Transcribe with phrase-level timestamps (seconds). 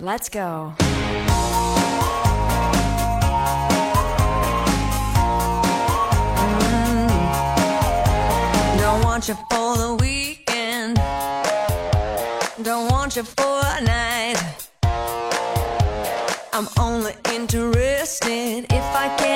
[0.00, 0.74] Let's go.
[6.68, 7.08] Mm-hmm.
[8.78, 10.94] Don't want you for the weekend.
[12.62, 14.36] Don't want you for a night.
[16.52, 19.27] I'm only interested if I can.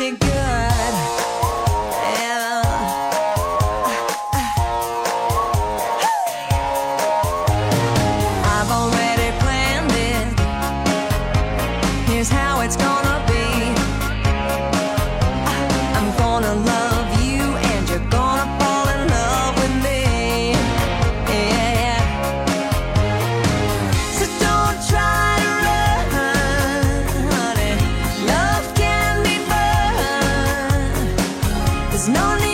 [0.00, 0.39] to go.
[32.00, 32.49] There's no need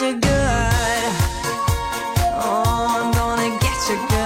[0.00, 1.12] you good.
[2.38, 4.25] Oh, I'm gonna get you good.